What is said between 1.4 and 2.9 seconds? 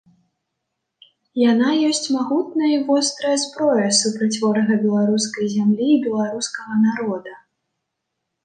Яна ёсць магутная і